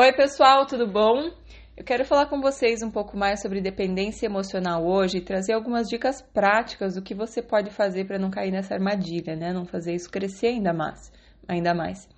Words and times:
Oi, 0.00 0.12
pessoal, 0.12 0.64
tudo 0.64 0.86
bom? 0.86 1.28
Eu 1.76 1.84
quero 1.84 2.04
falar 2.04 2.26
com 2.26 2.40
vocês 2.40 2.84
um 2.84 2.90
pouco 2.90 3.16
mais 3.16 3.42
sobre 3.42 3.60
dependência 3.60 4.26
emocional 4.26 4.86
hoje 4.86 5.18
e 5.18 5.20
trazer 5.20 5.54
algumas 5.54 5.88
dicas 5.88 6.22
práticas 6.22 6.94
do 6.94 7.02
que 7.02 7.16
você 7.16 7.42
pode 7.42 7.70
fazer 7.70 8.04
para 8.06 8.16
não 8.16 8.30
cair 8.30 8.52
nessa 8.52 8.74
armadilha, 8.74 9.34
né? 9.34 9.52
Não 9.52 9.64
fazer 9.64 9.96
isso 9.96 10.08
crescer 10.08 10.46
ainda 10.50 10.72
mais, 10.72 11.10
ainda 11.48 11.74
mais. 11.74 12.08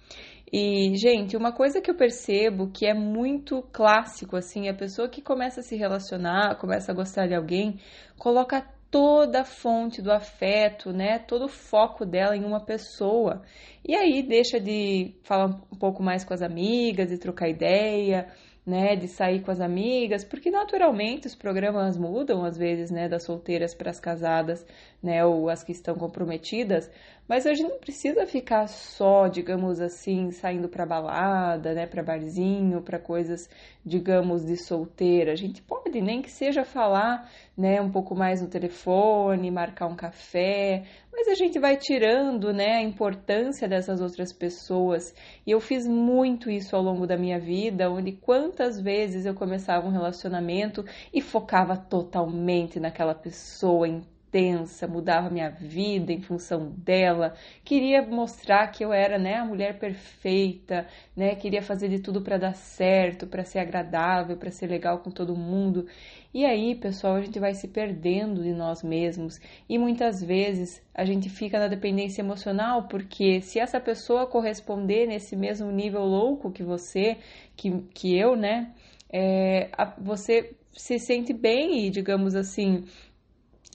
E, 0.53 0.95
gente, 0.95 1.39
uma 1.39 1.53
coisa 1.53 1.81
que 1.81 1.91
eu 1.91 1.97
percebo 1.97 2.71
que 2.71 2.85
é 2.85 2.93
muito 2.93 3.63
clássico, 3.73 4.37
assim, 4.37 4.69
a 4.69 4.75
pessoa 4.75 5.09
que 5.09 5.23
começa 5.23 5.61
a 5.61 5.63
se 5.63 5.75
relacionar, 5.75 6.59
começa 6.59 6.93
a 6.93 6.95
gostar 6.95 7.29
de 7.29 7.35
alguém, 7.35 7.81
coloca 8.19 8.63
toda 8.91 9.43
a 9.43 9.45
fonte 9.45 10.03
do 10.03 10.11
afeto, 10.11 10.93
né? 10.93 11.19
Todo 11.19 11.45
o 11.45 11.49
foco 11.49 12.05
dela 12.05 12.37
em 12.37 12.45
uma 12.45 12.61
pessoa. 12.61 13.43
E 13.87 13.95
aí 13.95 14.23
deixa 14.23 14.59
de 14.59 15.15
falar 15.23 15.47
um 15.73 15.77
pouco 15.79 16.03
mais 16.03 16.25
com 16.25 16.35
as 16.35 16.43
amigas 16.43 17.13
e 17.13 17.19
trocar 17.19 17.49
ideia, 17.49 18.29
né, 18.67 18.95
de 18.95 19.09
sair 19.09 19.41
com 19.41 19.51
as 19.51 19.61
amigas, 19.61 20.23
porque 20.25 20.51
naturalmente 20.51 21.27
os 21.27 21.35
programas 21.35 21.97
mudam 21.97 22.45
às 22.45 22.57
vezes, 22.57 22.91
né, 22.91 23.09
das 23.09 23.25
solteiras 23.25 23.75
para 23.75 23.91
as 23.91 23.99
casadas, 23.99 24.65
né, 25.03 25.25
ou 25.25 25.49
as 25.49 25.65
que 25.65 25.73
estão 25.73 25.95
comprometidas, 25.95 26.91
mas 27.27 27.47
a 27.47 27.55
gente 27.55 27.69
não 27.69 27.79
precisa 27.79 28.27
ficar 28.27 28.67
só, 28.67 29.29
digamos 29.29 29.81
assim, 29.81 30.31
saindo 30.31 30.69
para 30.69 30.85
balada, 30.85 31.73
né, 31.75 31.87
para 31.87 32.03
barzinho, 32.03 32.83
para 32.83 32.99
coisas, 32.99 33.49
digamos, 33.85 34.45
de 34.45 34.57
solteira. 34.57 35.33
A 35.33 35.37
gente 35.37 35.63
pode 35.63 36.01
nem 36.01 36.21
que 36.21 36.31
seja 36.31 36.65
falar, 36.65 37.31
né, 37.57 37.81
um 37.81 37.91
pouco 37.91 38.15
mais 38.15 38.43
no 38.43 38.49
telefone, 38.49 39.51
marcar 39.51 39.87
um 39.87 39.97
café, 39.97 40.85
mas 41.13 41.29
a 41.29 41.35
gente 41.35 41.59
vai 41.59 41.77
tirando, 41.77 42.53
né, 42.53 42.77
a 42.77 42.83
importância 42.83 43.69
dessas 43.69 44.01
outras 44.01 44.33
pessoas. 44.33 45.15
E 45.47 45.51
eu 45.51 45.61
fiz 45.61 45.87
muito 45.87 46.51
isso 46.51 46.75
ao 46.77 46.83
longo 46.83 47.07
da 47.07 47.17
minha 47.17 47.39
vida, 47.39 47.91
onde 47.91 48.13
quantas 48.13 48.81
vezes 48.81 49.27
eu 49.27 49.35
começava 49.35 49.87
um 49.87 49.91
relacionamento 49.91 50.85
e 51.13 51.21
focava 51.21 51.77
totalmente 51.77 52.81
naquela 52.81 53.15
pessoa, 53.15 53.89
intensa, 54.31 54.87
mudava 54.87 55.29
minha 55.29 55.51
vida 55.51 56.13
em 56.13 56.21
função 56.21 56.73
dela, 56.77 57.35
queria 57.65 58.01
mostrar 58.01 58.69
que 58.69 58.85
eu 58.85 58.93
era, 58.93 59.19
né, 59.19 59.35
a 59.35 59.45
mulher 59.45 59.79
perfeita, 59.79 60.87
né, 61.17 61.35
queria 61.35 61.61
fazer 61.61 61.89
de 61.89 61.99
tudo 61.99 62.23
para 62.23 62.39
dar 62.39 62.55
certo, 62.55 63.27
para 63.27 63.45
ser 63.45 63.59
agradável, 63.59 64.37
para 64.37 64.51
ser 64.51 64.69
legal 64.69 65.01
com 65.01 65.11
todo 65.11 65.37
mundo. 65.37 65.87
E 66.33 66.45
aí, 66.45 66.77
pessoal, 66.77 67.17
a 67.17 67.21
gente 67.21 67.41
vai 67.41 67.55
se 67.55 67.67
perdendo 67.67 68.43
de 68.43 68.53
nós 68.53 68.85
mesmos 68.85 69.41
e 69.69 69.77
muitas 69.77 70.23
vezes 70.23 70.81
a 70.95 71.05
gente 71.05 71.29
fica 71.29 71.59
na 71.59 71.67
dependência 71.67 72.23
emocional, 72.23 72.87
porque 72.87 73.41
se 73.41 73.59
essa 73.59 73.81
pessoa 73.81 74.29
corresponder 74.29 75.09
nesse 75.09 75.35
mesmo 75.35 75.73
nível 75.73 76.05
louco 76.05 76.53
que 76.53 76.63
você, 76.63 77.17
que, 77.57 77.83
que 77.93 78.17
eu, 78.17 78.37
né, 78.37 78.73
é, 79.13 79.71
você 79.99 80.55
se 80.73 81.01
sente 81.01 81.33
bem 81.33 81.85
e, 81.87 81.91
digamos 81.91 82.37
assim, 82.37 82.85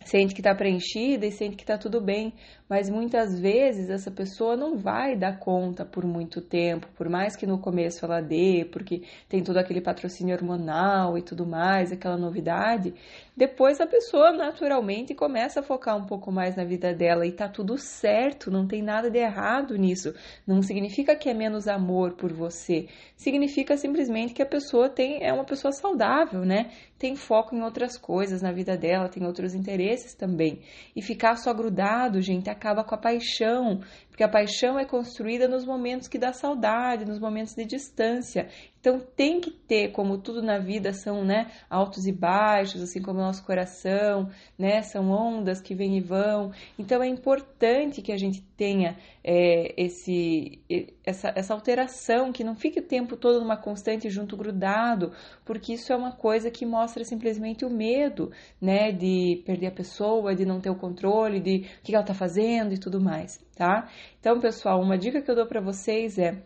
sente 0.06 0.34
que 0.34 0.40
está 0.40 0.56
preenchida 0.56 1.26
e 1.26 1.32
sente 1.32 1.58
que 1.58 1.64
está 1.64 1.78
tudo 1.78 2.00
bem, 2.00 2.34
mas 2.70 2.90
muitas 2.90 3.40
vezes 3.40 3.90
essa 3.90 4.10
pessoa 4.10 4.58
não 4.58 4.78
vai 4.78 5.16
dar 5.16 5.40
conta 5.40 5.86
por 5.86 6.06
muito 6.06 6.42
tempo, 6.42 6.88
por 6.96 7.08
mais 7.08 7.36
que 7.36 7.46
no 7.46 7.60
começo 7.60 8.04
ela 8.04 8.22
dê, 8.22 8.68
porque 8.72 9.04
tem 9.30 9.44
todo 9.44 9.58
aquele 9.58 9.82
patrocínio 9.82 10.36
hormonal 10.36 11.18
e 11.18 11.22
tudo 11.22 11.46
mais, 11.46 11.92
aquela 11.92 12.18
novidade. 12.18 12.94
Depois 13.38 13.80
a 13.80 13.86
pessoa 13.86 14.32
naturalmente 14.32 15.14
começa 15.14 15.60
a 15.60 15.64
focar 15.64 15.96
um 15.96 16.06
pouco 16.06 16.32
mais 16.32 16.56
na 16.56 16.64
vida 16.64 16.94
dela 16.94 17.26
e 17.28 17.32
tá 17.32 17.48
tudo 17.48 17.78
certo, 17.78 18.50
não 18.50 18.68
tem 18.68 18.82
nada 18.82 19.12
de 19.12 19.20
errado 19.20 19.78
nisso. 19.78 20.14
Não 20.48 20.62
significa 20.62 21.16
que 21.16 21.30
é 21.30 21.34
menos 21.34 21.68
amor 21.68 22.14
por 22.14 22.34
você, 22.34 22.88
significa 23.16 23.78
simplesmente 23.78 24.34
que 24.34 24.42
a 24.42 24.46
pessoa 24.46 24.90
tem 24.90 25.24
é 25.24 25.32
uma 25.32 25.44
pessoa 25.44 25.72
saudável, 25.72 26.46
né? 26.46 26.72
Tem 26.98 27.16
foco 27.16 27.54
em 27.54 27.62
outras 27.62 27.98
coisas 27.98 28.42
na 28.42 28.52
vida 28.52 28.78
dela, 28.78 29.10
tem 29.10 29.26
outros 29.26 29.54
interesses 29.54 30.16
também. 30.16 30.62
E 30.96 31.02
ficar 31.02 31.36
só 31.36 31.54
grudado, 31.54 32.22
gente, 32.22 32.50
acaba 32.56 32.84
com 32.84 32.96
a 32.96 32.98
paixão, 32.98 33.82
porque 34.16 34.24
a 34.24 34.30
paixão 34.30 34.80
é 34.80 34.86
construída 34.86 35.46
nos 35.46 35.66
momentos 35.66 36.08
que 36.08 36.18
dá 36.18 36.32
saudade, 36.32 37.04
nos 37.04 37.20
momentos 37.20 37.54
de 37.54 37.66
distância. 37.66 38.48
Então 38.80 38.98
tem 38.98 39.42
que 39.42 39.52
ter, 39.52 39.92
como 39.92 40.18
tudo 40.18 40.42
na 40.42 40.58
vida 40.58 40.94
são, 40.94 41.26
né, 41.26 41.52
altos 41.70 42.08
e 42.08 42.14
baixos, 42.14 42.82
assim 42.82 43.02
como 43.02 43.20
o 43.20 43.24
nosso 43.24 43.44
coração, 43.44 44.30
né, 44.58 44.82
são 44.84 45.10
ondas 45.10 45.60
que 45.60 45.76
vêm 45.76 45.98
e 45.98 46.02
vão. 46.02 46.54
Então 46.80 47.04
é 47.04 47.08
importante 47.08 48.02
que 48.02 48.14
a 48.14 48.18
gente 48.18 48.42
tenha 48.56 48.96
é, 49.22 49.74
esse, 49.76 50.62
essa, 51.04 51.34
essa 51.36 51.54
alteração, 51.54 52.32
que 52.32 52.44
não 52.44 52.56
fique 52.56 52.80
o 52.80 52.88
tempo 52.88 53.18
todo 53.18 53.42
numa 53.42 53.58
constante 53.58 54.10
junto 54.10 54.38
grudado, 54.38 55.12
porque 55.44 55.74
isso 55.74 55.92
é 55.92 55.96
uma 55.96 56.14
coisa 56.14 56.50
que 56.50 56.66
mostra 56.66 57.04
simplesmente 57.04 57.66
o 57.66 57.70
medo, 57.70 58.32
né, 58.62 58.94
de 58.94 59.44
perder 59.46 59.68
a 59.68 59.72
pessoa, 59.72 60.34
de 60.34 60.46
não 60.46 60.62
ter 60.62 60.70
o 60.70 60.76
controle, 60.76 61.42
de 61.42 61.66
o 61.82 61.84
que 61.84 61.94
ela 61.94 62.02
está 62.02 62.14
fazendo 62.14 62.74
e 62.74 62.78
tudo 62.78 63.02
mais, 63.02 63.44
tá? 63.56 63.90
Então, 64.20 64.40
pessoal, 64.40 64.82
uma 64.82 64.98
dica 64.98 65.22
que 65.22 65.30
eu 65.32 65.36
dou 65.36 65.46
para 65.48 65.62
vocês 65.62 66.18
é 66.18 66.44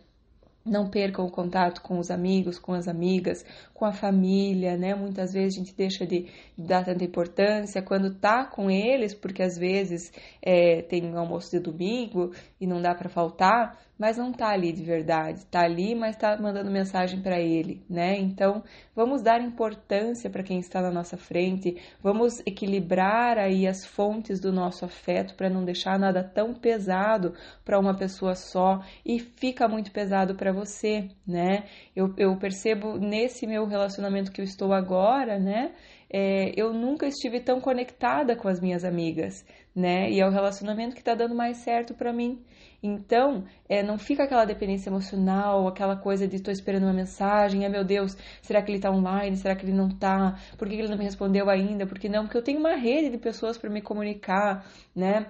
não 0.64 0.88
percam 0.88 1.26
o 1.26 1.30
contato 1.30 1.80
com 1.82 1.98
os 1.98 2.10
amigos, 2.10 2.58
com 2.58 2.72
as 2.72 2.86
amigas, 2.86 3.44
com 3.80 3.86
a 3.86 3.92
família, 3.92 4.76
né? 4.76 4.94
Muitas 4.94 5.32
vezes 5.32 5.56
a 5.56 5.58
gente 5.58 5.74
deixa 5.74 6.06
de 6.06 6.26
dar 6.56 6.84
tanta 6.84 7.02
importância 7.02 7.80
quando 7.80 8.14
tá 8.14 8.44
com 8.44 8.70
eles, 8.70 9.14
porque 9.14 9.42
às 9.42 9.56
vezes 9.56 10.12
é, 10.42 10.82
tem 10.82 11.16
almoço 11.16 11.50
de 11.50 11.58
domingo 11.60 12.30
e 12.60 12.66
não 12.66 12.82
dá 12.82 12.94
para 12.94 13.08
faltar, 13.08 13.78
mas 14.00 14.16
não 14.16 14.32
tá 14.32 14.48
ali 14.48 14.72
de 14.72 14.82
verdade, 14.82 15.44
tá 15.44 15.60
ali, 15.60 15.94
mas 15.94 16.16
tá 16.16 16.34
mandando 16.40 16.70
mensagem 16.70 17.20
para 17.20 17.38
ele, 17.38 17.82
né? 17.88 18.16
Então, 18.18 18.64
vamos 18.96 19.20
dar 19.20 19.42
importância 19.42 20.30
para 20.30 20.42
quem 20.42 20.58
está 20.58 20.80
na 20.80 20.90
nossa 20.90 21.18
frente, 21.18 21.76
vamos 22.02 22.40
equilibrar 22.46 23.36
aí 23.36 23.66
as 23.66 23.84
fontes 23.84 24.40
do 24.40 24.50
nosso 24.50 24.86
afeto 24.86 25.34
para 25.34 25.50
não 25.50 25.66
deixar 25.66 25.98
nada 25.98 26.24
tão 26.24 26.54
pesado 26.54 27.34
para 27.62 27.78
uma 27.78 27.94
pessoa 27.94 28.34
só 28.34 28.82
e 29.04 29.18
fica 29.18 29.68
muito 29.68 29.92
pesado 29.92 30.34
para 30.34 30.50
você, 30.50 31.10
né? 31.26 31.64
Eu, 31.94 32.14
eu 32.16 32.34
percebo 32.38 32.96
nesse 32.96 33.46
meu 33.46 33.66
relacionamento 33.70 34.30
que 34.30 34.40
eu 34.40 34.44
estou 34.44 34.72
agora, 34.72 35.38
né? 35.38 35.72
É, 36.12 36.52
eu 36.56 36.74
nunca 36.74 37.06
estive 37.06 37.40
tão 37.40 37.60
conectada 37.60 38.36
com 38.36 38.48
as 38.48 38.60
minhas 38.60 38.84
amigas, 38.84 39.44
né? 39.74 40.10
E 40.10 40.20
é 40.20 40.26
o 40.26 40.30
relacionamento 40.30 40.94
que 40.94 41.00
está 41.00 41.14
dando 41.14 41.34
mais 41.34 41.58
certo 41.58 41.94
para 41.94 42.12
mim. 42.12 42.44
Então, 42.82 43.44
é, 43.68 43.82
não 43.82 43.98
fica 43.98 44.24
aquela 44.24 44.44
dependência 44.44 44.90
emocional, 44.90 45.68
aquela 45.68 45.96
coisa 45.96 46.26
de 46.26 46.36
estou 46.36 46.52
esperando 46.52 46.84
uma 46.84 46.92
mensagem, 46.92 47.64
é 47.64 47.68
meu 47.68 47.84
Deus, 47.84 48.16
será 48.42 48.60
que 48.62 48.70
ele 48.70 48.78
está 48.78 48.90
online? 48.90 49.36
Será 49.36 49.54
que 49.54 49.64
ele 49.64 49.72
não 49.72 49.88
está? 49.88 50.36
Por 50.58 50.68
que 50.68 50.74
ele 50.74 50.88
não 50.88 50.98
me 50.98 51.04
respondeu 51.04 51.48
ainda? 51.48 51.86
Por 51.86 51.98
que 51.98 52.08
não? 52.08 52.24
Porque 52.24 52.38
eu 52.38 52.42
tenho 52.42 52.58
uma 52.58 52.74
rede 52.74 53.10
de 53.10 53.18
pessoas 53.18 53.56
para 53.56 53.70
me 53.70 53.80
comunicar, 53.80 54.66
né? 54.94 55.26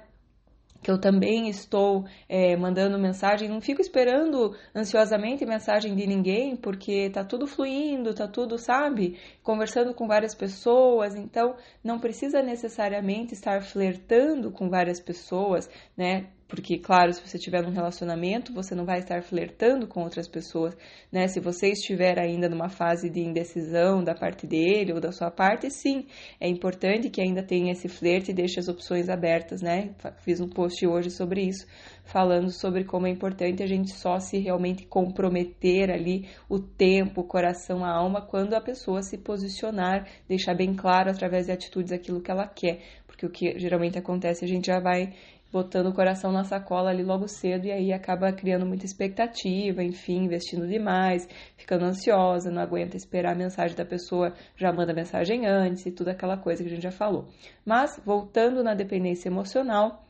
Que 0.83 0.91
eu 0.91 0.99
também 0.99 1.49
estou 1.49 2.05
é, 2.29 2.57
mandando 2.57 2.99
mensagem, 2.99 3.49
não 3.49 3.61
fico 3.61 3.81
esperando 3.81 4.57
ansiosamente 4.75 5.45
mensagem 5.45 5.95
de 5.95 6.07
ninguém, 6.07 6.57
porque 6.57 7.11
tá 7.11 7.25
tudo 7.25 7.47
fluindo, 7.47 8.15
tá 8.15 8.27
tudo, 8.27 8.59
sabe? 8.59 9.19
Conversando 9.43 9.95
com 9.95 10.07
várias 10.07 10.35
pessoas, 10.35 11.15
então 11.15 11.55
não 11.85 11.99
precisa 11.99 12.43
necessariamente 12.43 13.35
estar 13.35 13.63
flertando 13.63 14.51
com 14.51 14.69
várias 14.69 15.01
pessoas, 15.01 15.69
né? 15.97 16.29
Porque, 16.51 16.79
claro, 16.79 17.13
se 17.13 17.25
você 17.25 17.37
estiver 17.37 17.63
num 17.63 17.71
relacionamento, 17.71 18.53
você 18.53 18.75
não 18.75 18.85
vai 18.85 18.99
estar 18.99 19.23
flertando 19.23 19.87
com 19.87 20.03
outras 20.03 20.27
pessoas, 20.27 20.77
né? 21.11 21.29
Se 21.29 21.39
você 21.39 21.69
estiver 21.69 22.19
ainda 22.19 22.49
numa 22.49 22.69
fase 22.69 23.09
de 23.09 23.21
indecisão 23.21 24.03
da 24.03 24.17
parte 24.17 24.49
dele 24.49 24.93
ou 24.93 25.01
da 25.01 25.13
sua 25.13 25.31
parte, 25.31 25.71
sim, 25.71 26.07
é 26.41 26.49
importante 26.49 27.09
que 27.09 27.23
ainda 27.23 27.41
tenha 27.41 27.71
esse 27.71 27.89
flerte 27.89 28.33
e 28.33 28.35
deixe 28.35 28.59
as 28.59 28.67
opções 28.67 29.09
abertas, 29.09 29.63
né? 29.63 29.95
Fiz 30.25 30.41
um 30.41 30.49
post 30.49 30.85
hoje 30.85 31.09
sobre 31.09 31.43
isso, 31.43 31.65
falando 32.05 32.51
sobre 32.51 32.83
como 32.85 33.07
é 33.07 33.11
importante 33.11 33.63
a 33.63 33.67
gente 33.67 33.93
só 33.93 34.19
se 34.19 34.39
realmente 34.39 34.85
comprometer 34.87 35.89
ali 35.89 36.29
o 36.49 36.59
tempo, 36.59 37.21
o 37.21 37.25
coração, 37.25 37.85
a 37.85 37.97
alma, 37.97 38.23
quando 38.23 38.55
a 38.55 38.61
pessoa 38.61 39.03
se 39.03 39.17
posicionar, 39.17 40.05
deixar 40.29 40.55
bem 40.55 40.75
claro 40.75 41.11
através 41.11 41.47
de 41.47 41.53
atitudes 41.53 41.93
aquilo 41.93 42.21
que 42.21 42.31
ela 42.31 42.49
quer. 42.49 42.81
Porque 43.21 43.27
o 43.27 43.31
que 43.31 43.59
geralmente 43.59 43.99
acontece, 43.99 44.45
a 44.45 44.49
gente 44.49 44.69
já 44.69 44.81
vai 44.81 45.13
botando 45.53 45.89
o 45.89 45.93
coração 45.93 46.33
na 46.33 46.45
sacola 46.45 46.91
ali 46.91 47.03
logo 47.03 47.27
cedo 47.29 47.67
e 47.67 47.73
aí 47.73 47.93
acaba 47.93 48.33
criando 48.33 48.65
muita 48.65 48.87
expectativa, 48.87 49.83
enfim, 49.83 50.25
investindo 50.25 50.67
demais, 50.67 51.29
ficando 51.57 51.85
ansiosa, 51.85 52.51
não 52.51 52.63
aguenta 52.63 52.97
esperar 52.97 53.33
a 53.33 53.39
mensagem 53.39 53.77
da 53.77 53.85
pessoa, 53.85 54.33
já 54.57 54.73
manda 54.73 54.95
mensagem 54.95 55.47
antes 55.47 55.85
e 55.85 55.91
tudo 55.91 56.09
aquela 56.09 56.37
coisa 56.37 56.63
que 56.63 56.69
a 56.71 56.73
gente 56.73 56.83
já 56.83 56.93
falou. 56.93 57.29
Mas 57.65 58.01
voltando 58.07 58.63
na 58.63 58.75
dependência 58.75 59.29
emocional, 59.29 60.05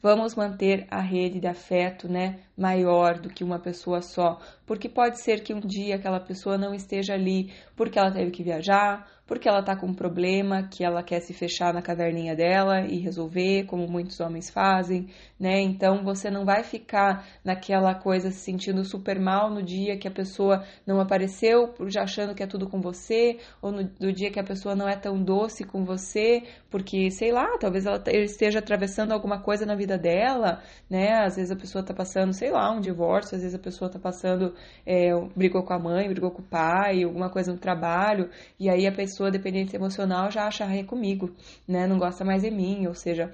vamos 0.00 0.36
manter 0.36 0.86
a 0.90 1.00
rede 1.00 1.40
de 1.40 1.48
afeto, 1.48 2.08
né, 2.08 2.38
maior 2.56 3.18
do 3.18 3.28
que 3.28 3.42
uma 3.42 3.58
pessoa 3.58 4.00
só, 4.00 4.38
porque 4.66 4.88
pode 4.88 5.20
ser 5.20 5.42
que 5.42 5.52
um 5.52 5.60
dia 5.60 5.96
aquela 5.96 6.20
pessoa 6.20 6.56
não 6.56 6.74
esteja 6.74 7.14
ali 7.14 7.52
porque 7.76 7.98
ela 7.98 8.12
teve 8.12 8.30
que 8.30 8.42
viajar, 8.42 9.06
porque 9.26 9.48
ela 9.48 9.60
está 9.60 9.74
com 9.74 9.86
um 9.86 9.94
problema 9.94 10.68
que 10.68 10.84
ela 10.84 11.02
quer 11.02 11.20
se 11.20 11.32
fechar 11.32 11.72
na 11.72 11.80
caverninha 11.80 12.36
dela 12.36 12.82
e 12.82 12.98
resolver, 12.98 13.64
como 13.64 13.88
muitos 13.88 14.20
homens 14.20 14.50
fazem, 14.50 15.08
né? 15.40 15.60
Então 15.60 16.04
você 16.04 16.30
não 16.30 16.44
vai 16.44 16.62
ficar 16.62 17.26
naquela 17.42 17.94
coisa 17.94 18.30
se 18.30 18.40
sentindo 18.40 18.84
super 18.84 19.18
mal 19.18 19.50
no 19.50 19.62
dia 19.62 19.96
que 19.96 20.06
a 20.06 20.10
pessoa 20.10 20.62
não 20.86 21.00
apareceu, 21.00 21.74
já 21.88 22.02
achando 22.02 22.34
que 22.34 22.42
é 22.42 22.46
tudo 22.46 22.68
com 22.68 22.80
você, 22.80 23.38
ou 23.62 23.72
no, 23.72 23.90
no 23.98 24.12
dia 24.12 24.30
que 24.30 24.38
a 24.40 24.44
pessoa 24.44 24.76
não 24.76 24.88
é 24.88 24.96
tão 24.96 25.22
doce 25.22 25.64
com 25.64 25.84
você, 25.84 26.42
porque 26.70 27.10
sei 27.10 27.32
lá, 27.32 27.56
talvez 27.58 27.86
ela 27.86 28.02
esteja 28.06 28.58
atravessando 28.58 29.12
alguma 29.12 29.40
coisa 29.40 29.64
na 29.64 29.74
vida 29.74 29.96
dela, 29.96 30.62
né? 30.88 31.24
Às 31.24 31.36
vezes 31.36 31.50
a 31.50 31.56
pessoa 31.56 31.80
está 31.80 31.94
passando, 31.94 32.32
sei 32.44 32.50
lá, 32.50 32.70
um 32.70 32.80
divórcio, 32.80 33.36
às 33.36 33.40
vezes 33.40 33.54
a 33.54 33.58
pessoa 33.58 33.86
está 33.86 33.98
passando, 33.98 34.54
é, 34.84 35.08
brigou 35.34 35.62
com 35.62 35.72
a 35.72 35.78
mãe, 35.78 36.06
brigou 36.10 36.30
com 36.30 36.42
o 36.42 36.44
pai, 36.44 37.02
alguma 37.02 37.30
coisa 37.30 37.50
no 37.50 37.58
trabalho, 37.58 38.28
e 38.60 38.68
aí 38.68 38.86
a 38.86 38.92
pessoa 38.92 39.14
pessoa 39.14 39.30
dependente 39.30 39.74
emocional 39.74 40.30
já 40.30 40.46
acha, 40.46 40.66
ah, 40.66 40.76
é 40.76 40.82
comigo, 40.82 41.30
né? 41.66 41.86
Não 41.86 41.98
gosta 41.98 42.22
mais 42.22 42.42
de 42.42 42.50
mim, 42.50 42.86
ou 42.86 42.94
seja, 42.94 43.32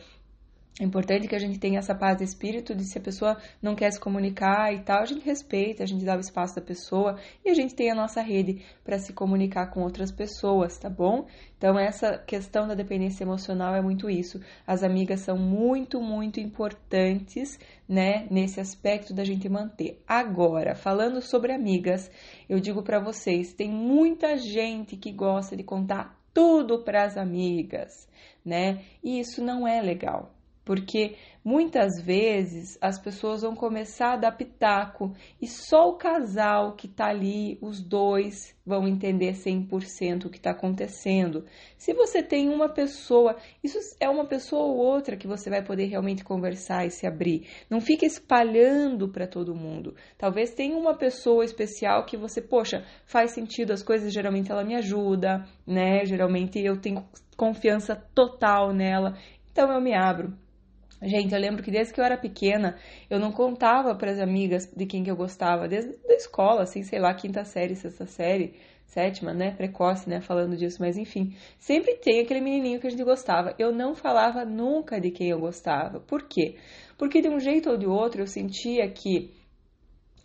é 0.78 0.84
importante 0.84 1.28
que 1.28 1.34
a 1.34 1.38
gente 1.38 1.58
tenha 1.58 1.78
essa 1.78 1.94
paz 1.94 2.16
de 2.16 2.24
espírito 2.24 2.74
de 2.74 2.84
se 2.84 2.96
a 2.96 3.02
pessoa 3.02 3.36
não 3.60 3.74
quer 3.74 3.90
se 3.90 4.00
comunicar 4.00 4.72
e 4.72 4.80
tal, 4.80 5.02
a 5.02 5.04
gente 5.04 5.22
respeita, 5.24 5.82
a 5.82 5.86
gente 5.86 6.06
dá 6.06 6.16
o 6.16 6.20
espaço 6.20 6.56
da 6.56 6.62
pessoa 6.62 7.18
e 7.44 7.50
a 7.50 7.54
gente 7.54 7.74
tem 7.74 7.90
a 7.90 7.94
nossa 7.94 8.22
rede 8.22 8.62
para 8.82 8.98
se 8.98 9.12
comunicar 9.12 9.66
com 9.66 9.82
outras 9.82 10.10
pessoas, 10.10 10.78
tá 10.78 10.88
bom? 10.88 11.26
Então, 11.58 11.78
essa 11.78 12.16
questão 12.16 12.66
da 12.66 12.74
dependência 12.74 13.24
emocional 13.24 13.74
é 13.74 13.82
muito 13.82 14.08
isso. 14.08 14.40
As 14.66 14.82
amigas 14.82 15.20
são 15.20 15.36
muito, 15.36 16.00
muito 16.00 16.40
importantes, 16.40 17.58
né, 17.86 18.26
nesse 18.30 18.58
aspecto 18.58 19.12
da 19.12 19.22
gente 19.22 19.50
manter. 19.50 20.02
Agora, 20.08 20.74
falando 20.74 21.20
sobre 21.20 21.52
amigas, 21.52 22.10
eu 22.48 22.58
digo 22.58 22.82
para 22.82 22.98
vocês, 22.98 23.52
tem 23.52 23.70
muita 23.70 24.38
gente 24.38 24.96
que 24.96 25.12
gosta 25.12 25.54
de 25.54 25.62
contar 25.62 26.18
tudo 26.32 26.82
para 26.82 27.04
as 27.04 27.18
amigas, 27.18 28.08
né? 28.42 28.82
E 29.04 29.20
isso 29.20 29.44
não 29.44 29.68
é 29.68 29.82
legal 29.82 30.39
porque 30.70 31.16
muitas 31.44 32.00
vezes 32.00 32.78
as 32.80 32.96
pessoas 32.96 33.42
vão 33.42 33.56
começar 33.56 34.12
a 34.12 34.16
dar 34.16 34.30
pitaco 34.30 35.12
e 35.42 35.48
só 35.48 35.88
o 35.88 35.96
casal 35.96 36.76
que 36.76 36.86
está 36.86 37.06
ali, 37.06 37.58
os 37.60 37.82
dois, 37.82 38.56
vão 38.64 38.86
entender 38.86 39.32
100% 39.32 40.26
o 40.26 40.30
que 40.30 40.36
está 40.36 40.52
acontecendo. 40.52 41.44
Se 41.76 41.92
você 41.92 42.22
tem 42.22 42.48
uma 42.48 42.68
pessoa, 42.68 43.34
isso 43.64 43.80
é 43.98 44.08
uma 44.08 44.28
pessoa 44.28 44.62
ou 44.62 44.76
outra 44.76 45.16
que 45.16 45.26
você 45.26 45.50
vai 45.50 45.60
poder 45.60 45.86
realmente 45.86 46.22
conversar 46.22 46.86
e 46.86 46.90
se 46.92 47.04
abrir. 47.04 47.48
Não 47.68 47.80
fica 47.80 48.06
espalhando 48.06 49.08
para 49.08 49.26
todo 49.26 49.56
mundo. 49.56 49.96
Talvez 50.16 50.54
tenha 50.54 50.76
uma 50.76 50.96
pessoa 50.96 51.44
especial 51.44 52.06
que 52.06 52.16
você, 52.16 52.40
poxa, 52.40 52.84
faz 53.04 53.32
sentido 53.32 53.72
as 53.72 53.82
coisas, 53.82 54.12
geralmente 54.12 54.52
ela 54.52 54.62
me 54.62 54.76
ajuda, 54.76 55.44
né? 55.66 56.04
Geralmente 56.04 56.60
eu 56.60 56.80
tenho 56.80 57.04
confiança 57.36 57.96
total 58.14 58.72
nela, 58.72 59.18
então 59.50 59.72
eu 59.72 59.80
me 59.80 59.92
abro. 59.92 60.32
Gente, 61.02 61.34
eu 61.34 61.40
lembro 61.40 61.62
que 61.62 61.70
desde 61.70 61.94
que 61.94 62.00
eu 62.00 62.04
era 62.04 62.18
pequena, 62.18 62.76
eu 63.08 63.18
não 63.18 63.32
contava 63.32 63.94
para 63.94 64.10
as 64.10 64.18
amigas 64.18 64.66
de 64.66 64.84
quem 64.84 65.02
que 65.02 65.10
eu 65.10 65.16
gostava, 65.16 65.66
desde 65.66 65.96
a 66.08 66.14
escola, 66.14 66.62
assim, 66.62 66.82
sei 66.82 66.98
lá, 66.98 67.14
quinta 67.14 67.42
série, 67.42 67.74
sexta 67.74 68.04
série, 68.04 68.54
sétima, 68.84 69.32
né, 69.32 69.52
precoce, 69.52 70.10
né, 70.10 70.20
falando 70.20 70.56
disso, 70.56 70.78
mas 70.80 70.98
enfim, 70.98 71.34
sempre 71.58 71.94
tem 71.94 72.20
aquele 72.20 72.40
menininho 72.40 72.80
que 72.80 72.86
a 72.86 72.90
gente 72.90 73.04
gostava. 73.04 73.54
Eu 73.58 73.72
não 73.72 73.94
falava 73.94 74.44
nunca 74.44 75.00
de 75.00 75.10
quem 75.10 75.28
eu 75.30 75.40
gostava. 75.40 76.00
Por 76.00 76.24
quê? 76.24 76.56
Porque 76.98 77.22
de 77.22 77.28
um 77.28 77.40
jeito 77.40 77.70
ou 77.70 77.78
de 77.78 77.86
outro 77.86 78.20
eu 78.20 78.26
sentia 78.26 78.90
que 78.90 79.32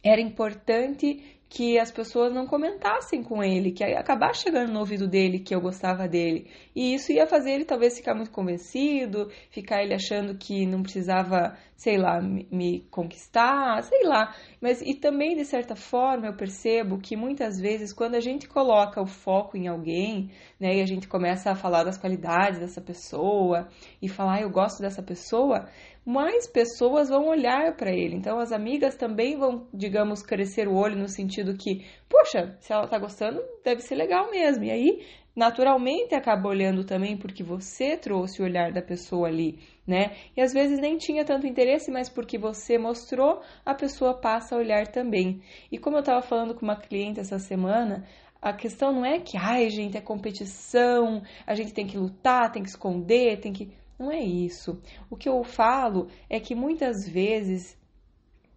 era 0.04 0.19
importante 0.19 1.24
que 1.56 1.80
as 1.80 1.90
pessoas 1.90 2.34
não 2.34 2.46
comentassem 2.46 3.24
com 3.24 3.42
ele, 3.42 3.72
que 3.72 3.81
acabar 3.81 4.36
chegando 4.36 4.74
no 4.74 4.80
ouvido 4.80 5.07
dele 5.07 5.40
que 5.40 5.56
eu 5.56 5.62
gostava 5.62 6.06
dele. 6.06 6.52
E 6.75 6.94
isso 6.94 7.13
ia 7.13 7.25
fazer 7.25 7.52
ele 7.52 7.63
talvez 7.63 7.96
ficar 7.96 8.13
muito 8.13 8.30
convencido, 8.30 9.31
ficar 9.52 9.81
ele 9.81 9.94
achando 9.94 10.38
que 10.38 10.66
não 10.66 10.84
precisava, 10.84 11.57
sei 11.78 11.98
lá, 11.98 12.22
me, 12.22 12.81
conquistar, 12.92 13.81
sei 13.84 14.04
lá. 14.04 14.36
Mas 14.60 14.81
e 14.81 14.96
também 14.96 15.38
de 15.38 15.46
certa 15.46 15.78
forma 15.78 16.28
eu 16.28 16.36
percebo 16.36 17.00
que 17.00 17.16
muitas 17.16 17.57
vezes 17.57 17.94
quando 17.94 18.16
a 18.16 18.19
gente 18.19 18.50
coloca 18.50 19.02
o 19.02 19.07
foco 19.07 19.56
em 19.56 19.69
alguém, 19.69 20.31
né, 20.60 20.75
e 20.75 20.81
a 20.81 20.86
gente 20.86 21.07
começa 21.07 21.52
a 21.52 21.56
falar 21.56 21.86
das 21.86 21.98
qualidades 21.98 22.60
dessa 22.60 22.81
pessoa 22.81 23.69
e 24.02 24.10
falar 24.10 24.36
ah, 24.36 24.42
eu 24.42 24.50
gosto 24.50 24.81
dessa 24.81 25.02
pessoa, 25.02 25.69
mais 26.06 26.48
pessoas 26.48 27.10
vão 27.10 27.28
olhar 27.28 27.75
para 27.75 27.92
ele. 27.92 28.16
Então, 28.16 28.40
as 28.40 28.52
amigas 28.52 28.96
também 28.96 29.38
vão, 29.38 29.68
digamos, 29.74 30.22
crescer 30.22 30.68
o 30.68 30.75
olho 30.75 30.96
no 30.96 31.07
sentido 31.07 31.44
que, 31.53 31.86
poxa, 32.09 32.56
se 32.59 32.74
ela 32.74 32.88
tá 32.88 32.97
gostando, 32.97 33.42
deve 33.63 33.81
ser 33.81 33.95
legal 33.95 34.31
mesmo. 34.31 34.63
E 34.63 34.71
aí, 34.71 35.06
naturalmente, 35.36 36.15
acaba 36.15 36.50
olhando 36.50 36.83
também 36.83 37.18
porque 37.18 37.44
você 37.44 37.97
trouxe 37.97 38.42
o 38.42 38.45
olhar 38.45 38.71
da 38.71 38.81
pessoa 38.81 39.27
ali, 39.27 39.59
né? 39.86 40.15
E 40.36 40.42
às 40.42 40.53
vezes 40.53 40.80
nem 40.80 40.97
tinha 40.97 41.25
tanto 41.25 41.45
interesse, 41.45 41.92
mas 41.92 42.09
porque 42.09 42.38
você 42.38 42.77
mostrou, 42.77 43.42
a 43.65 43.74
pessoa 43.74 44.13
passa 44.13 44.56
a 44.56 44.57
olhar 44.57 44.88
também. 44.88 45.42
E 45.71 45.77
como 45.77 45.97
eu 45.97 46.01
estava 46.01 46.21
falando 46.21 46.56
com 46.56 46.62
uma 46.63 46.75
cliente 46.75 47.19
essa 47.19 47.38
semana, 47.38 48.06
a 48.42 48.53
questão 48.53 48.94
não 48.94 49.06
é 49.06 49.19
que, 49.19 49.38
ai, 49.38 49.69
gente, 49.69 49.97
é 49.97 50.01
competição, 50.01 51.21
a 51.45 51.53
gente 51.53 51.74
tem 51.74 51.86
que 51.86 51.97
lutar, 51.97 52.51
tem 52.51 52.63
que 52.63 52.69
esconder, 52.69 53.39
tem 53.39 53.51
que 53.51 53.71
não 53.97 54.12
é 54.12 54.19
isso. 54.19 54.81
O 55.09 55.15
que 55.15 55.30
eu 55.30 55.44
falo 55.44 56.07
é 56.30 56.39
que 56.39 56.53
muitas 56.53 57.07
vezes 57.07 57.77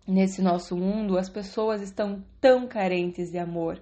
nesse 0.08 0.40
nosso 0.40 0.74
mundo 0.74 1.18
as 1.18 1.28
pessoas 1.28 1.82
estão 1.82 2.24
tão 2.40 2.66
carentes 2.66 3.30
de 3.30 3.38
amor, 3.38 3.78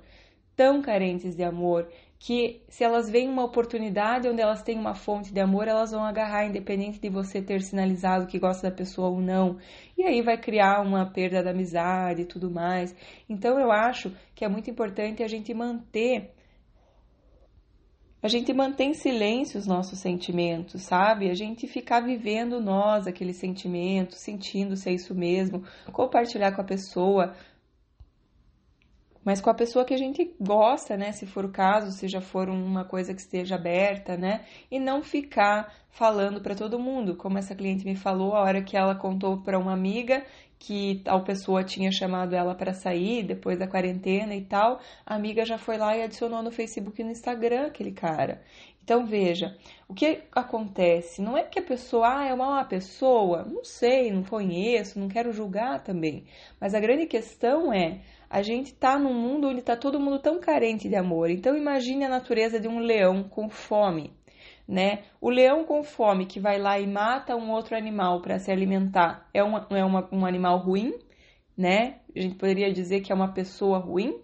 tão 0.57 0.83
carentes 0.83 1.37
de 1.37 1.45
amor, 1.45 1.89
que 2.19 2.63
se 2.69 2.83
elas 2.83 3.09
veem 3.09 3.29
uma 3.29 3.45
oportunidade 3.45 4.29
onde 4.29 4.41
elas 4.41 4.63
têm 4.63 4.79
uma 4.79 4.95
fonte 4.95 5.33
de 5.33 5.39
amor, 5.39 5.69
elas 5.69 5.93
vão 5.93 6.03
agarrar, 6.03 6.47
independente 6.47 6.99
de 6.99 7.09
você 7.09 7.41
ter 7.41 7.63
sinalizado 7.63 8.27
que 8.27 8.39
gosta 8.39 8.71
da 8.71 8.75
pessoa 8.75 9.09
ou 9.09 9.21
não. 9.21 9.59
E 9.97 10.03
aí 10.03 10.23
vai 10.23 10.37
criar 10.39 10.81
uma 10.81 11.07
perda 11.07 11.43
da 11.43 11.51
amizade 11.51 12.23
e 12.23 12.27
tudo 12.27 12.51
mais. 12.51 12.97
Então 13.29 13.61
eu 13.61 13.71
acho 13.71 14.13
que 14.35 14.45
é 14.45 14.49
muito 14.49 14.71
importante 14.71 15.23
a 15.23 15.29
gente 15.29 15.53
manter 15.55 16.33
a 18.27 18.29
gente 18.29 18.53
mantém 18.53 18.93
silêncio 18.93 19.57
os 19.57 19.69
nossos 19.69 20.01
sentimentos, 20.01 20.83
sabe? 20.83 21.31
A 21.31 21.35
gente 21.35 21.69
ficar 21.69 22.01
vivendo 22.01 22.61
nós 22.61 23.07
aquele 23.07 23.33
sentimento, 23.33 24.17
sentindo 24.17 24.77
se 24.77 24.89
é 24.89 24.93
isso 24.93 25.15
mesmo, 25.15 25.63
compartilhar 25.93 26.51
com 26.51 26.61
a 26.61 26.65
pessoa, 26.65 27.33
mas 29.27 29.41
com 29.41 29.51
a 29.51 29.55
pessoa 29.55 29.85
que 29.85 29.93
a 29.93 29.99
gente 29.99 30.33
gosta, 30.41 30.97
né? 30.97 31.11
Se 31.11 31.27
for 31.27 31.45
o 31.45 31.51
caso, 31.51 31.91
se 31.91 32.07
já 32.07 32.21
for 32.21 32.49
uma 32.49 32.85
coisa 32.85 33.13
que 33.13 33.21
esteja 33.21 33.57
aberta, 33.57 34.17
né? 34.17 34.45
E 34.71 34.79
não 34.79 35.03
ficar 35.03 35.75
falando 35.91 36.41
para 36.41 36.55
todo 36.55 36.79
mundo, 36.79 37.17
como 37.17 37.37
essa 37.37 37.53
cliente 37.53 37.85
me 37.85 37.97
falou 37.97 38.37
a 38.37 38.43
hora 38.43 38.63
que 38.63 38.77
ela 38.77 38.95
contou 38.95 39.43
para 39.43 39.59
uma 39.59 39.73
amiga 39.73 40.25
que 40.61 41.03
tal 41.05 41.25
pessoa 41.25 41.65
tinha 41.65 41.91
chamado 41.91 42.37
ela 42.37 42.55
para 42.55 42.73
sair 42.73 43.25
depois 43.25 43.59
da 43.59 43.67
quarentena 43.67 44.33
e 44.33 44.45
tal, 44.45 44.79
a 45.05 45.17
amiga 45.17 45.45
já 45.45 45.59
foi 45.59 45.77
lá 45.77 45.97
e 45.97 46.05
adicionou 46.05 46.41
no 46.41 46.53
Facebook 46.53 47.01
e 47.01 47.05
no 47.05 47.11
Instagram 47.11 47.67
aquele 47.67 47.91
cara. 47.91 48.41
Então 48.85 49.05
veja, 49.05 49.57
o 49.89 49.95
que 49.95 50.23
acontece? 50.31 51.21
Não 51.21 51.37
é 51.37 51.43
que 51.43 51.59
a 51.59 51.63
pessoa 51.63 52.21
ah, 52.21 52.25
é 52.27 52.33
uma 52.33 52.47
má 52.47 52.65
pessoa, 52.65 53.43
não 53.43 53.65
sei, 53.65 54.13
não 54.13 54.23
conheço, 54.23 55.01
não 55.01 55.09
quero 55.09 55.33
julgar 55.33 55.83
também. 55.83 56.27
Mas 56.61 56.75
a 56.75 56.79
grande 56.79 57.07
questão 57.07 57.73
é 57.73 58.03
a 58.29 58.43
gente 58.43 58.67
está 58.73 58.99
num 58.99 59.15
mundo 59.15 59.49
onde 59.49 59.61
está 59.61 59.77
todo 59.77 60.01
mundo 60.01 60.19
tão 60.19 60.41
carente 60.41 60.89
de 60.89 60.97
amor. 60.97 61.31
Então 61.31 61.57
imagine 61.57 62.05
a 62.05 62.09
natureza 62.09 62.61
de 62.61 62.69
um 62.69 62.79
leão 62.79 63.25
com 63.25 63.49
fome 63.49 64.13
né? 64.69 65.05
O 65.21 65.31
leão 65.31 65.65
com 65.65 65.83
fome 65.83 66.27
que 66.27 66.41
vai 66.41 66.59
lá 66.59 66.79
e 66.79 66.87
mata 66.87 67.37
um 67.37 67.51
outro 67.51 67.77
animal 67.77 68.21
para 68.21 68.39
se 68.39 68.51
alimentar 68.51 69.29
é, 69.33 69.43
uma, 69.43 69.67
é 69.71 69.85
uma, 69.85 70.09
um 70.11 70.27
animal 70.27 70.59
ruim, 70.59 70.93
né? 71.57 72.01
A 72.15 72.21
gente 72.21 72.35
poderia 72.35 72.73
dizer 72.73 73.01
que 73.01 73.13
é 73.13 73.15
uma 73.15 73.33
pessoa 73.33 73.79
ruim. 73.79 74.21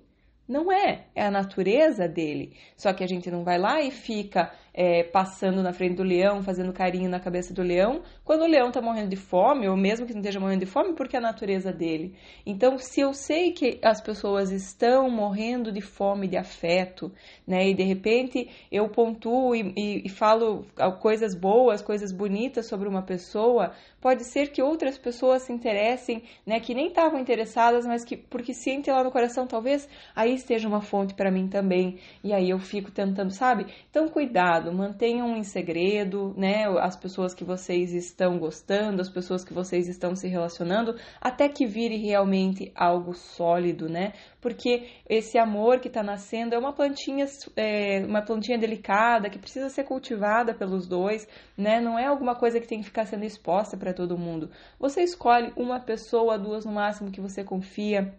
Não 0.49 0.73
é, 0.73 1.07
é 1.15 1.25
a 1.25 1.31
natureza 1.31 2.09
dele. 2.09 2.57
Só 2.77 2.93
que 2.93 3.05
a 3.05 3.07
gente 3.07 3.31
não 3.31 3.45
vai 3.45 3.59
lá 3.59 3.81
e 3.81 3.91
fica 3.91 4.53
é, 4.75 5.03
passando 5.03 5.63
na 5.63 5.73
frente 5.73 5.97
do 5.97 6.03
leão, 6.03 6.43
fazendo 6.43 6.73
carinho 6.73 7.09
na 7.09 7.21
cabeça 7.21 7.53
do 7.53 7.63
leão, 7.63 8.03
quando 8.25 8.43
o 8.43 8.47
leão 8.47 8.69
está 8.69 8.81
morrendo 8.81 9.11
de 9.11 9.17
fome, 9.17 9.69
ou 9.69 9.77
mesmo 9.77 10.07
que 10.07 10.13
não 10.13 10.21
esteja 10.21 10.41
morrendo 10.41 10.61
de 10.61 10.67
fome, 10.67 10.95
porque 10.95 11.17
é 11.17 11.19
a 11.19 11.23
natureza 11.23 11.73
dele. 11.73 12.15
Então, 12.47 12.79
se 12.79 13.01
eu 13.01 13.13
sei 13.13 13.53
que 13.53 13.79
as 13.83 14.01
pessoas 14.01 14.51
estão 14.51 15.11
morrendo 15.11 15.71
de 15.71 15.81
fome, 15.81 16.27
de 16.27 16.37
afeto, 16.37 17.13
né, 17.47 17.69
e 17.69 17.75
de 17.75 17.83
repente 17.83 18.49
eu 18.71 18.89
pontuo 18.89 19.55
e, 19.55 19.73
e, 19.77 20.07
e 20.07 20.09
falo 20.09 20.65
coisas 21.01 21.35
boas, 21.35 21.83
coisas 21.83 22.13
bonitas 22.13 22.67
sobre 22.67 22.89
uma 22.89 23.03
pessoa, 23.03 23.73
pode 24.01 24.25
ser 24.25 24.51
que 24.51 24.63
outras 24.63 24.97
pessoas 24.97 25.43
se 25.43 25.53
interessem, 25.53 26.23
né, 26.47 26.59
que 26.61 26.75
nem 26.75 26.89
estavam 26.89 27.21
interessadas, 27.21 27.87
mas 27.87 28.05
que 28.05 28.17
porque 28.17 28.55
sentem 28.55 28.93
lá 28.93 29.05
no 29.05 29.11
coração, 29.11 29.47
talvez 29.47 29.89
aí 30.17 30.35
esteja 30.35 30.67
uma 30.67 30.81
fonte 30.81 31.15
para 31.15 31.31
mim 31.31 31.49
também. 31.49 31.99
E 32.25 32.33
aí 32.33 32.51
eu 32.51 32.59
fico 32.59 32.91
tentando, 32.91 33.31
sabe? 33.31 33.67
Então, 33.91 34.09
cuidado 34.09 34.62
cuidado, 34.63 34.73
mantenham 34.73 35.37
em 35.37 35.43
segredo, 35.43 36.33
né, 36.37 36.67
as 36.81 36.97
pessoas 36.97 37.35
que 37.35 37.45
vocês 37.45 37.93
estão 37.93 38.39
gostando, 38.39 39.03
as 39.03 39.11
pessoas 39.11 39.45
que 39.45 39.53
vocês 39.53 39.89
estão 39.89 40.15
se 40.15 40.29
relacionando, 40.29 40.97
até 41.21 41.49
que 41.49 41.67
vire 41.67 41.97
realmente 41.97 42.71
algo 42.75 43.13
sólido, 43.15 43.89
né? 43.89 44.13
Porque 44.41 44.89
esse 45.09 45.39
amor 45.39 45.81
que 45.81 45.89
está 45.89 46.03
nascendo 46.03 46.55
é 46.55 46.59
uma 46.59 46.73
plantinha, 46.73 47.27
é, 47.57 48.05
uma 48.07 48.23
plantinha 48.23 48.59
delicada 48.59 49.29
que 49.29 49.39
precisa 49.39 49.69
ser 49.69 49.85
cultivada 49.85 50.55
pelos 50.55 50.87
dois, 50.87 51.29
né? 51.57 51.81
Não 51.81 51.99
é 51.99 52.07
alguma 52.07 52.35
coisa 52.35 52.61
que 52.61 52.67
tem 52.67 52.81
que 52.81 52.87
ficar 52.87 53.07
sendo 53.07 53.25
exposta 53.25 53.77
para 53.77 53.93
todo 53.93 54.19
mundo. 54.19 54.51
Você 54.79 55.03
escolhe 55.03 55.53
uma 55.57 55.81
pessoa, 55.81 56.39
duas 56.39 56.65
no 56.65 56.73
máximo 56.73 57.11
que 57.11 57.21
você 57.21 57.45
confia 57.45 58.15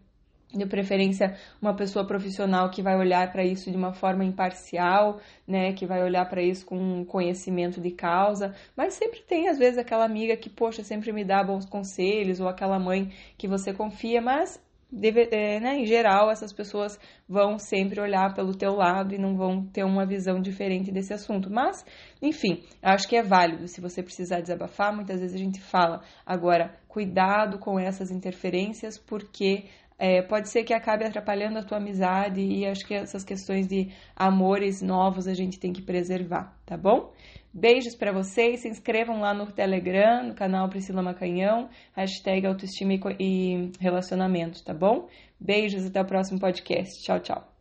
de 0.53 0.65
preferência 0.65 1.35
uma 1.61 1.75
pessoa 1.75 2.05
profissional 2.05 2.69
que 2.69 2.81
vai 2.81 2.95
olhar 2.95 3.31
para 3.31 3.43
isso 3.43 3.71
de 3.71 3.77
uma 3.77 3.93
forma 3.93 4.23
imparcial, 4.23 5.19
né, 5.47 5.73
que 5.73 5.85
vai 5.85 6.03
olhar 6.03 6.29
para 6.29 6.41
isso 6.41 6.65
com 6.65 7.03
conhecimento 7.05 7.81
de 7.81 7.91
causa, 7.91 8.53
mas 8.77 8.93
sempre 8.93 9.21
tem 9.21 9.49
às 9.49 9.57
vezes 9.57 9.77
aquela 9.77 10.05
amiga 10.05 10.37
que 10.37 10.49
poxa 10.49 10.83
sempre 10.83 11.11
me 11.11 11.25
dá 11.25 11.43
bons 11.43 11.65
conselhos 11.65 12.39
ou 12.39 12.47
aquela 12.47 12.79
mãe 12.79 13.11
que 13.37 13.47
você 13.47 13.73
confia, 13.73 14.21
mas 14.21 14.61
deve, 14.93 15.27
é, 15.31 15.59
né, 15.59 15.79
em 15.79 15.85
geral 15.85 16.29
essas 16.29 16.53
pessoas 16.53 16.99
vão 17.27 17.57
sempre 17.57 17.99
olhar 17.99 18.33
pelo 18.35 18.55
teu 18.55 18.75
lado 18.75 19.15
e 19.15 19.17
não 19.17 19.35
vão 19.35 19.65
ter 19.65 19.83
uma 19.83 20.05
visão 20.05 20.39
diferente 20.39 20.91
desse 20.91 21.13
assunto. 21.13 21.49
Mas, 21.49 21.83
enfim, 22.21 22.63
acho 22.81 23.07
que 23.07 23.15
é 23.15 23.23
válido. 23.23 23.67
Se 23.67 23.81
você 23.81 24.03
precisar 24.03 24.41
desabafar, 24.41 24.95
muitas 24.95 25.19
vezes 25.19 25.35
a 25.35 25.43
gente 25.43 25.59
fala. 25.59 26.01
Agora, 26.25 26.77
cuidado 26.87 27.57
com 27.57 27.79
essas 27.79 28.11
interferências, 28.11 28.97
porque 28.99 29.65
é, 30.03 30.21
pode 30.21 30.49
ser 30.49 30.65
que 30.65 30.73
acabe 30.73 31.05
atrapalhando 31.05 31.59
a 31.59 31.63
tua 31.63 31.77
amizade 31.77 32.41
e 32.41 32.65
acho 32.65 32.85
que 32.85 32.93
essas 32.93 33.23
questões 33.23 33.69
de 33.69 33.87
amores 34.13 34.81
novos 34.81 35.29
a 35.29 35.33
gente 35.33 35.57
tem 35.57 35.71
que 35.71 35.81
preservar, 35.81 36.53
tá 36.65 36.75
bom? 36.75 37.13
Beijos 37.53 37.95
para 37.95 38.11
vocês, 38.11 38.63
se 38.63 38.67
inscrevam 38.67 39.21
lá 39.21 39.33
no 39.33 39.49
Telegram, 39.53 40.27
no 40.27 40.35
canal 40.35 40.67
Priscila 40.67 41.01
Macanhão, 41.01 41.69
hashtag 41.95 42.45
autoestima 42.45 42.95
e 43.17 43.71
relacionamento, 43.79 44.61
tá 44.65 44.73
bom? 44.73 45.07
Beijos, 45.39 45.85
até 45.85 46.01
o 46.01 46.05
próximo 46.05 46.37
podcast. 46.37 47.01
Tchau, 47.01 47.21
tchau. 47.21 47.52